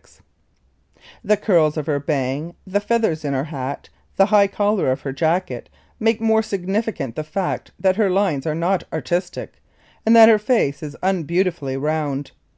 [0.00, 0.22] 27]
[1.22, 5.12] The curls of her bang, the feathers in her hat, the high collar of her
[5.12, 5.68] jacket
[6.00, 9.60] make more significant the fact that her lines are not artistic
[10.06, 12.30] and that her face is unbeautifully round.